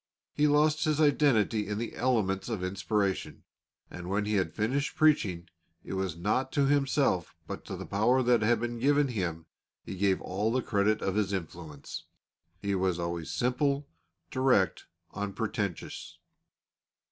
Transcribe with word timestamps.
He 0.33 0.47
lost 0.47 0.85
his 0.85 0.99
identity 0.99 1.67
in 1.67 1.77
the 1.77 1.95
elements 1.95 2.49
of 2.49 2.63
inspiration, 2.63 3.43
and 3.87 4.09
when 4.09 4.25
he 4.25 4.33
had 4.33 4.55
finished 4.55 4.95
preaching 4.95 5.47
it 5.83 5.93
was 5.93 6.17
not 6.17 6.51
to 6.53 6.65
himself 6.65 7.35
but 7.45 7.65
to 7.65 7.75
the 7.77 7.85
power 7.85 8.23
that 8.23 8.41
had 8.41 8.59
been 8.59 8.79
given 8.79 9.09
him, 9.09 9.45
he 9.83 9.93
gave 9.95 10.19
all 10.19 10.51
the 10.51 10.63
credit 10.63 11.03
of 11.03 11.13
his 11.13 11.31
influence. 11.31 12.05
He 12.63 12.73
was 12.73 12.97
always 12.97 13.29
simple, 13.29 13.87
direct, 14.31 14.87
unpretentious. 15.13 16.17